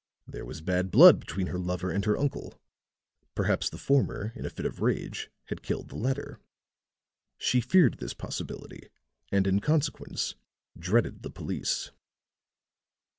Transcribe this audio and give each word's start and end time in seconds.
There 0.27 0.45
was 0.45 0.61
bad 0.61 0.89
blood 0.89 1.19
between 1.19 1.45
her 1.45 1.59
lover 1.59 1.91
and 1.91 2.03
her 2.05 2.17
uncle; 2.17 2.59
perhaps 3.35 3.69
the 3.69 3.77
former 3.77 4.33
in 4.35 4.47
a 4.47 4.49
fit 4.49 4.65
of 4.65 4.81
rage 4.81 5.29
had 5.45 5.61
killed 5.61 5.89
the 5.89 5.95
latter. 5.95 6.39
She 7.37 7.61
feared 7.61 7.99
this 7.99 8.15
possibility, 8.15 8.89
and 9.31 9.45
in 9.45 9.59
consequence 9.59 10.33
dreaded 10.75 11.21
the 11.21 11.29
police." 11.29 11.91